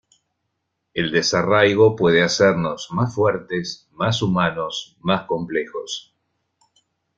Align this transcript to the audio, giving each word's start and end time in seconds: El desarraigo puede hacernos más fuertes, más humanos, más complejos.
El 0.95 1.11
desarraigo 1.11 1.95
puede 1.95 2.23
hacernos 2.23 2.87
más 2.89 3.13
fuertes, 3.13 3.87
más 3.91 4.23
humanos, 4.23 4.97
más 5.03 5.27
complejos. 5.27 6.15